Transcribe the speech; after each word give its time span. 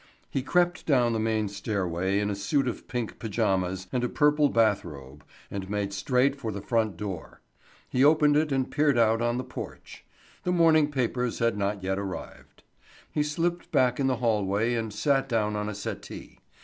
He 0.31 0.41
crept 0.41 0.87
down 0.87 1.13
the 1.13 1.19
main 1.19 1.47
stairway 1.47 2.17
in 2.19 2.31
a 2.31 2.35
suit 2.35 2.67
of 2.67 2.87
pink 2.87 3.19
pajamas 3.19 3.85
and 3.91 4.03
a 4.03 4.09
purple 4.09 4.49
bathrobe 4.49 5.23
and 5.51 5.69
made 5.69 5.93
straight 5.93 6.35
for 6.35 6.51
the 6.51 6.59
front 6.59 6.97
door. 6.97 7.39
He 7.87 8.03
opened 8.03 8.35
it 8.35 8.51
and 8.51 8.71
peered 8.71 8.97
out 8.97 9.21
on 9.21 9.37
the 9.37 9.43
porch. 9.43 10.03
The 10.41 10.51
morning 10.51 10.89
papers 10.91 11.37
had 11.37 11.55
not 11.55 11.83
yet 11.83 11.99
arrived. 11.99 12.63
He 13.11 13.21
slipped 13.21 13.71
back 13.71 13.99
in 13.99 14.07
the 14.07 14.15
hallway 14.15 14.73
and 14.73 14.91
sat 14.91 15.29
down 15.29 15.55
on 15.55 15.69
a 15.69 15.75
settee. 15.75 16.39